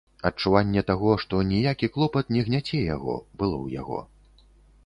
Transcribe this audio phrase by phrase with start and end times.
[0.27, 3.99] Адчуванне таго, што ніякі клопат не гняце яго, было ў яго.